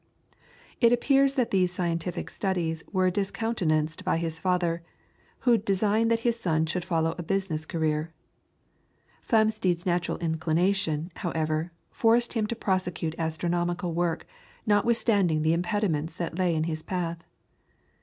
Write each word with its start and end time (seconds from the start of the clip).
It 0.79 0.91
appears 0.91 1.35
that 1.35 1.51
these 1.51 1.71
scientific 1.71 2.31
studies 2.31 2.81
were 2.91 3.11
discountenanced 3.11 4.03
by 4.03 4.17
his 4.17 4.39
father, 4.39 4.81
who 5.41 5.59
designed 5.59 6.09
that 6.09 6.21
his 6.21 6.39
son 6.39 6.65
should 6.65 6.83
follow 6.83 7.13
a 7.15 7.21
business 7.21 7.67
career. 7.67 8.11
Flamsteed's 9.21 9.85
natural 9.85 10.17
inclination, 10.17 11.11
however, 11.17 11.71
forced 11.91 12.33
him 12.33 12.47
to 12.47 12.55
prosecute 12.55 13.13
astronomical 13.19 13.93
work, 13.93 14.25
notwithstanding 14.65 15.43
the 15.43 15.53
impediments 15.53 16.15
that 16.15 16.35
lay 16.39 16.55
in 16.55 16.63
his 16.63 16.81
path. 16.81 17.23